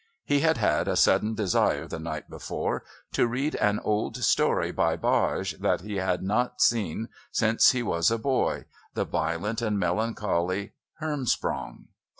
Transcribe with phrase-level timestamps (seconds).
[0.25, 4.95] He had had a sudden desire the night before to read an old story by
[4.95, 10.71] Bage that he had not seen since he was a boy the violent and melancholy
[11.01, 11.89] Hermsprong.